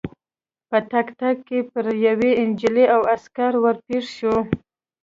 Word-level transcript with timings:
په 0.69 0.77
تګ 0.91 1.07
تګ 1.19 1.35
کې 1.47 1.59
پر 1.71 1.85
یوې 2.07 2.31
نجلۍ 2.49 2.85
او 2.95 3.01
عسکر 3.13 3.53
ور 3.63 3.75
پېښ 3.87 4.05
شوو. 4.17 4.39